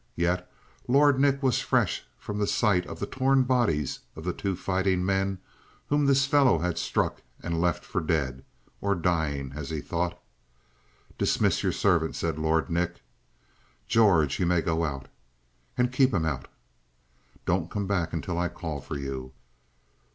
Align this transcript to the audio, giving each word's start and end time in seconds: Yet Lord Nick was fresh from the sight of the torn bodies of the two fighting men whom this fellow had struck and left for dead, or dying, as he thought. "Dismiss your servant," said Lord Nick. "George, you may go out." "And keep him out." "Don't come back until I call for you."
Yet 0.15 0.51
Lord 0.87 1.19
Nick 1.19 1.43
was 1.43 1.61
fresh 1.61 2.01
from 2.17 2.39
the 2.39 2.47
sight 2.47 2.87
of 2.87 2.97
the 2.99 3.05
torn 3.05 3.43
bodies 3.43 3.99
of 4.15 4.23
the 4.23 4.33
two 4.33 4.55
fighting 4.55 5.05
men 5.05 5.37
whom 5.89 6.07
this 6.07 6.25
fellow 6.25 6.57
had 6.57 6.79
struck 6.79 7.21
and 7.43 7.61
left 7.61 7.85
for 7.85 8.01
dead, 8.01 8.43
or 8.81 8.95
dying, 8.95 9.51
as 9.55 9.69
he 9.69 9.79
thought. 9.79 10.19
"Dismiss 11.19 11.61
your 11.61 11.71
servant," 11.71 12.15
said 12.15 12.39
Lord 12.39 12.67
Nick. 12.67 13.03
"George, 13.87 14.39
you 14.39 14.47
may 14.47 14.61
go 14.61 14.83
out." 14.85 15.07
"And 15.77 15.93
keep 15.93 16.15
him 16.15 16.25
out." 16.25 16.47
"Don't 17.45 17.69
come 17.69 17.85
back 17.85 18.11
until 18.11 18.39
I 18.39 18.49
call 18.49 18.81
for 18.81 18.97
you." 18.97 19.33